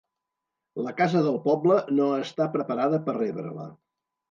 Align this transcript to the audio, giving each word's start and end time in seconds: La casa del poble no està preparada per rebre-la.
La 0.85 0.93
casa 1.01 1.21
del 1.27 1.37
poble 1.43 1.77
no 1.99 2.09
està 2.23 2.49
preparada 2.57 3.03
per 3.11 3.19
rebre-la. 3.21 3.71